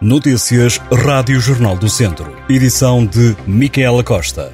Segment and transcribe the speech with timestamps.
[0.00, 2.36] Notícias Rádio Jornal do Centro.
[2.48, 4.52] Edição de Micaela Costa.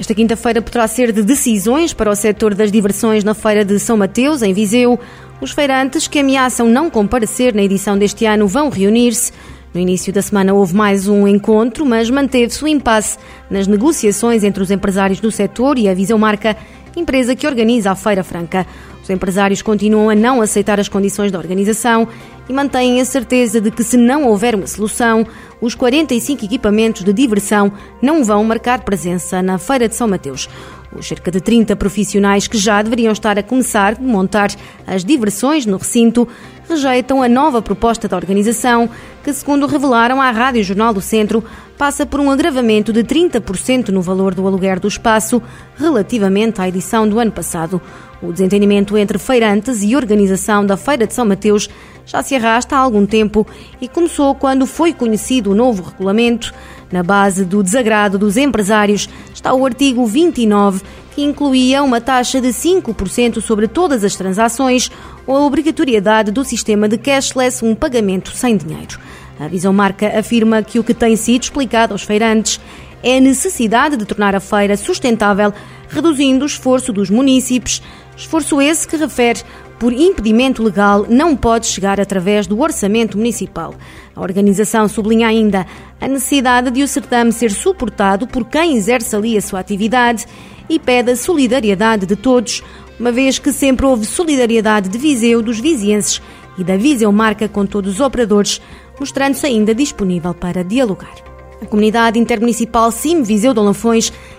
[0.00, 3.98] Esta quinta-feira poderá ser de decisões para o setor das diversões na Feira de São
[3.98, 4.98] Mateus, em Viseu.
[5.38, 9.32] Os feirantes que ameaçam não comparecer na edição deste ano vão reunir-se.
[9.74, 13.18] No início da semana houve mais um encontro, mas manteve-se o impasse
[13.50, 16.56] nas negociações entre os empresários do setor e a Viseu Marca
[17.00, 18.66] empresa que organiza a Feira Franca.
[19.04, 22.08] Os empresários continuam a não aceitar as condições da organização
[22.48, 25.26] e mantêm a certeza de que, se não houver uma solução,
[25.60, 30.48] os 45 equipamentos de diversão não vão marcar presença na Feira de São Mateus.
[30.96, 34.50] Os cerca de 30 profissionais que já deveriam estar a começar a montar
[34.86, 36.26] as diversões no recinto
[36.66, 38.88] rejeitam a nova proposta da organização,
[39.22, 41.44] que, segundo revelaram à Rádio Jornal do Centro,
[41.76, 45.42] passa por um agravamento de 30% no valor do aluguer do espaço
[45.76, 47.80] relativamente à edição do ano passado.
[48.22, 51.68] O desentendimento entre feirantes e organização da Feira de São Mateus
[52.06, 53.46] já se arrasta há algum tempo
[53.80, 56.54] e começou quando foi conhecido o novo regulamento.
[56.92, 60.82] Na base do desagrado dos empresários está o artigo 29,
[61.14, 64.90] que incluía uma taxa de 5% sobre todas as transações
[65.26, 68.98] ou a obrigatoriedade do sistema de cashless, um pagamento sem dinheiro.
[69.38, 72.60] A Visão Marca afirma que o que tem sido explicado aos feirantes
[73.02, 75.52] é a necessidade de tornar a feira sustentável,
[75.88, 77.82] reduzindo o esforço dos munícipes,
[78.16, 79.42] esforço esse que refere
[79.78, 83.74] por impedimento legal não pode chegar através do orçamento municipal.
[84.14, 85.66] A organização sublinha ainda
[86.00, 90.26] a necessidade de o certame ser suportado por quem exerce ali a sua atividade
[90.68, 92.62] e pede a solidariedade de todos,
[92.98, 96.22] uma vez que sempre houve solidariedade de Viseu, dos vizienses
[96.56, 98.60] e da Viseu Marca com todos os operadores,
[98.98, 101.14] mostrando-se ainda disponível para dialogar.
[101.60, 103.60] A comunidade intermunicipal Sim Viseu de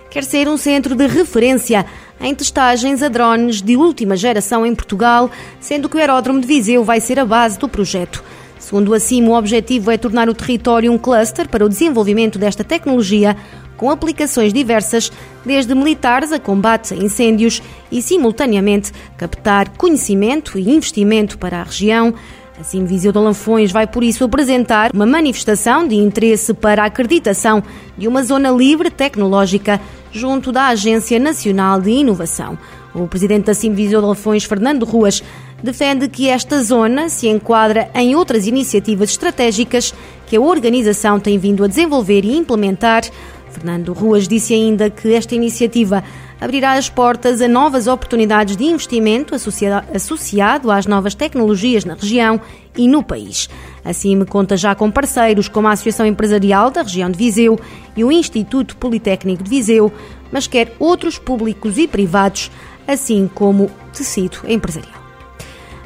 [0.09, 1.85] quer ser um centro de referência
[2.21, 6.83] em testagens a drones de última geração em Portugal, sendo que o aeródromo de Viseu
[6.83, 8.23] vai ser a base do projeto.
[8.59, 12.63] Segundo a CIM, o objetivo é tornar o território um cluster para o desenvolvimento desta
[12.63, 13.35] tecnologia,
[13.77, 15.11] com aplicações diversas,
[15.45, 17.61] desde militares a combate a incêndios
[17.91, 22.13] e, simultaneamente, captar conhecimento e investimento para a região.
[22.59, 27.61] Assim, Viseu de Lanfões vai por isso apresentar uma manifestação de interesse para a acreditação
[27.97, 29.79] de uma zona livre tecnológica
[30.11, 32.57] junto da Agência Nacional de Inovação.
[32.93, 35.21] O presidente da Simviseu de Alfões, Fernando Ruas,
[35.61, 39.93] defende que esta zona se enquadra em outras iniciativas estratégicas
[40.25, 43.03] que a organização tem vindo a desenvolver e implementar.
[43.51, 46.01] Fernando Ruas disse ainda que esta iniciativa
[46.39, 52.39] abrirá as portas a novas oportunidades de investimento associado às novas tecnologias na região
[52.77, 53.49] e no país.
[53.83, 57.59] Assim me conta já com parceiros como a Associação Empresarial da região de Viseu
[57.95, 59.91] e o Instituto Politécnico de Viseu,
[60.31, 62.51] mas quer outros públicos e privados,
[62.87, 65.04] assim como tecido empresarial.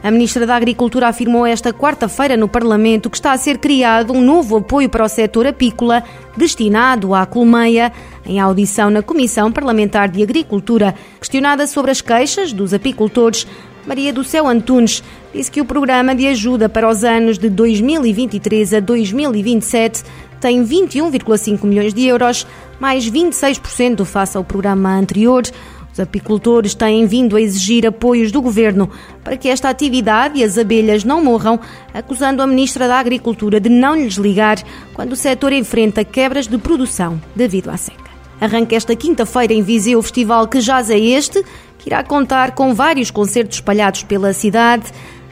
[0.01, 4.21] A Ministra da Agricultura afirmou esta quarta-feira no Parlamento que está a ser criado um
[4.21, 6.03] novo apoio para o setor apícola
[6.37, 7.91] destinado à colmeia.
[8.25, 13.45] Em audição na Comissão Parlamentar de Agricultura, questionada sobre as queixas dos apicultores,
[13.85, 18.75] Maria do Céu Antunes disse que o programa de ajuda para os anos de 2023
[18.75, 20.03] a 2027
[20.39, 22.47] tem 21,5 milhões de euros,
[22.79, 25.43] mais 26% face ao programa anterior.
[25.91, 28.89] Os apicultores têm vindo a exigir apoios do governo
[29.23, 31.59] para que esta atividade e as abelhas não morram,
[31.93, 34.57] acusando a Ministra da Agricultura de não lhes ligar
[34.93, 38.09] quando o setor enfrenta quebras de produção devido à seca.
[38.39, 41.43] Arranca esta quinta-feira em Viseu o festival Que Jaz é Este,
[41.77, 44.85] que irá contar com vários concertos espalhados pela cidade.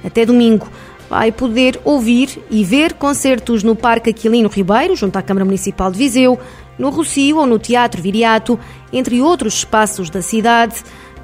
[0.04, 0.68] Até domingo
[1.10, 5.98] vai poder ouvir e ver concertos no Parque Aquilino Ribeiro, junto à Câmara Municipal de
[5.98, 6.40] Viseu,
[6.78, 8.60] no Rocio ou no Teatro Viriato,
[8.92, 10.76] entre outros espaços da cidade.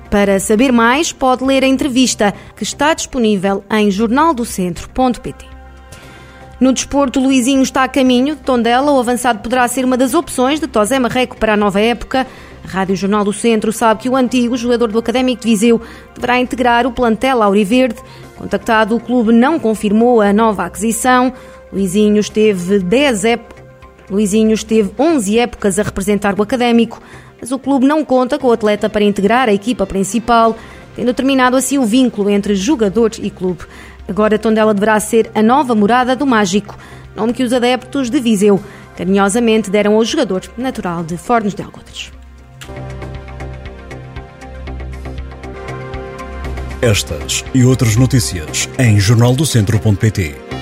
[0.10, 5.53] Para saber mais, pode ler a entrevista que está disponível em jornaldocentro.pt.
[6.64, 8.90] No desporto, Luizinho está a caminho de Tondela.
[8.90, 12.26] O avançado poderá ser uma das opções de Tosé Marreco para a nova época.
[12.64, 15.82] A Rádio Jornal do Centro sabe que o antigo jogador do Académico de Viseu
[16.16, 18.00] deverá integrar o plantel Auriverde.
[18.38, 21.34] Contactado, o clube não confirmou a nova aquisição.
[21.70, 23.64] Luizinho esteve 10 épocas
[24.10, 27.02] Luizinho esteve 11 épocas a representar o académico,
[27.42, 30.56] mas o clube não conta com o atleta para integrar a equipa principal,
[30.96, 33.66] tendo terminado assim o vínculo entre jogador e clube.
[34.08, 36.78] Agora Tondela deverá ser a nova morada do Mágico,
[37.16, 38.62] nome que os adeptos de Viseu
[38.96, 42.12] carinhosamente deram ao jogador natural de Fornos de Algodres.
[46.82, 50.53] Estas e outras notícias em jornaldocentro.pt